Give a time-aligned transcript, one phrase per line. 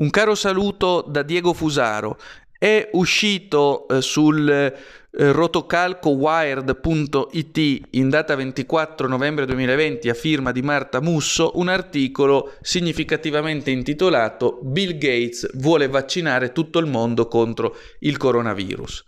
[0.00, 2.16] Un caro saluto da Diego Fusaro.
[2.58, 4.74] È uscito eh, sul eh,
[5.10, 14.58] rotocalcowired.it in data 24 novembre 2020 a firma di Marta Musso un articolo significativamente intitolato
[14.62, 19.04] Bill Gates vuole vaccinare tutto il mondo contro il coronavirus.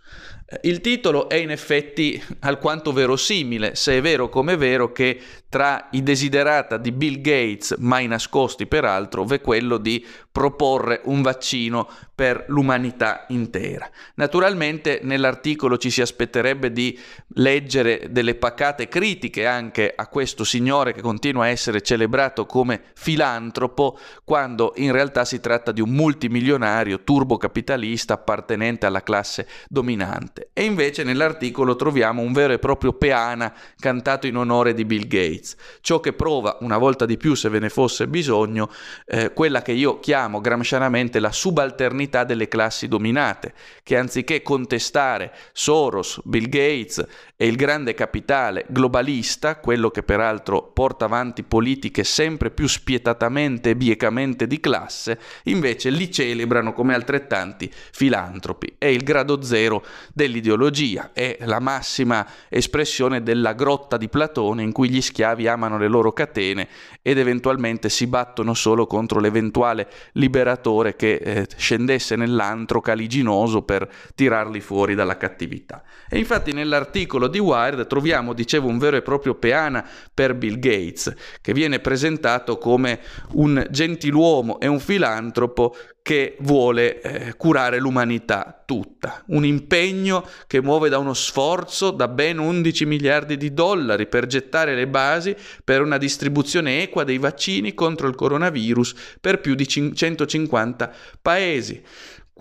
[0.61, 5.87] Il titolo è in effetti alquanto verosimile, se è vero come è vero che tra
[5.91, 12.45] i desiderata di Bill Gates, mai nascosti peraltro, v'è quello di proporre un vaccino per
[12.47, 13.89] l'umanità intera.
[14.15, 16.99] Naturalmente nell'articolo ci si aspetterebbe di
[17.35, 23.99] leggere delle pacate critiche anche a questo signore che continua a essere celebrato come filantropo,
[24.23, 30.32] quando in realtà si tratta di un multimilionario turbocapitalista appartenente alla classe dominante.
[30.53, 35.55] E invece nell'articolo troviamo un vero e proprio peana cantato in onore di Bill Gates.
[35.81, 38.69] Ciò che prova una volta di più, se ve ne fosse bisogno,
[39.05, 43.53] eh, quella che io chiamo gramscianamente la subalternità delle classi dominate,
[43.83, 51.05] che anziché contestare Soros, Bill Gates e il grande capitale globalista, quello che peraltro porta
[51.05, 58.75] avanti politiche sempre più spietatamente e biecamente di classe, invece li celebrano come altrettanti filantropi.
[58.77, 59.83] È il grado zero
[60.23, 65.87] dell'ideologia, è la massima espressione della grotta di Platone in cui gli schiavi amano le
[65.87, 66.67] loro catene
[67.01, 74.61] ed eventualmente si battono solo contro l'eventuale liberatore che eh, scendesse nell'antro caliginoso per tirarli
[74.61, 75.83] fuori dalla cattività.
[76.09, 81.13] E infatti nell'articolo di Wired troviamo, dicevo, un vero e proprio peana per Bill Gates,
[81.41, 82.99] che viene presentato come
[83.33, 89.23] un gentiluomo e un filantropo che vuole eh, curare l'umanità tutta.
[89.27, 90.12] Un impegno
[90.45, 95.35] che muove da uno sforzo da ben 11 miliardi di dollari per gettare le basi
[95.63, 100.91] per una distribuzione equa dei vaccini contro il coronavirus per più di 150
[101.21, 101.81] paesi.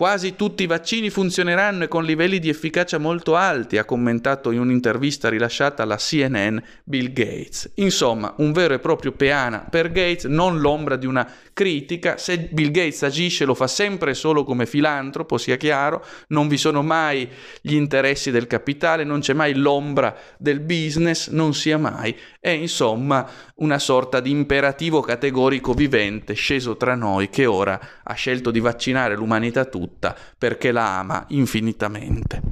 [0.02, 4.58] Quasi tutti i vaccini funzioneranno e con livelli di efficacia molto alti, ha commentato in
[4.58, 7.70] un'intervista rilasciata alla CNN Bill Gates.
[7.76, 12.16] Insomma, un vero e proprio peana per Gates, non l'ombra di una critica.
[12.16, 16.82] Se Bill Gates agisce lo fa sempre solo come filantropo, sia chiaro, non vi sono
[16.82, 17.28] mai
[17.60, 22.12] gli interessi del capitale, non c'è mai l'ombra del business, non sia mai.
[22.40, 23.24] È insomma
[23.56, 29.14] una sorta di imperativo categorico vivente sceso tra noi che ora ha scelto di vaccinare
[29.14, 32.51] l'umanità tutta perché la ama infinitamente.